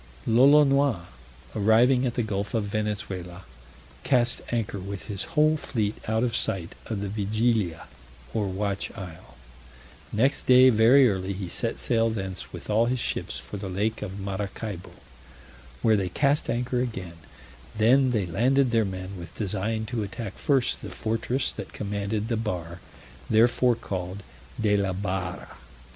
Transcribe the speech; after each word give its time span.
Lolonois 0.25 1.01
arriving 1.55 2.07
at 2.07 2.15
the 2.15 2.23
gulf 2.23 2.55
of 2.55 2.63
Venezuela, 2.63 3.43
cast 4.03 4.41
anchor 4.51 4.79
with 4.79 5.05
his 5.05 5.21
whole 5.37 5.57
fleet 5.57 5.93
out 6.07 6.23
of 6.23 6.35
sight 6.35 6.73
of 6.87 7.01
the 7.01 7.07
Vigilia 7.07 7.85
or 8.33 8.47
Watch 8.47 8.89
Isle; 8.97 9.37
next 10.11 10.47
day 10.47 10.71
very 10.71 11.07
early 11.07 11.33
he 11.33 11.47
set 11.47 11.79
sail 11.79 12.09
thence 12.09 12.51
with 12.51 12.67
all 12.67 12.87
his 12.87 12.97
ships 12.97 13.37
for 13.37 13.57
the 13.57 13.69
lake 13.69 14.01
of 14.01 14.19
Maracaibo, 14.19 14.89
where 15.83 15.95
they 15.97 16.09
cast 16.09 16.49
anchor 16.49 16.81
again; 16.81 17.17
then 17.77 18.09
they 18.09 18.25
landed 18.25 18.71
their 18.71 18.83
men, 18.85 19.17
with 19.19 19.35
design 19.35 19.85
to 19.85 20.01
attack 20.01 20.33
first 20.35 20.81
the 20.81 20.89
fortress 20.89 21.53
that 21.53 21.73
commanded 21.73 22.27
the 22.27 22.37
bar, 22.37 22.79
therefore 23.29 23.75
called 23.75 24.23
de 24.59 24.75
la 24.77 24.93
barra. 24.93 25.57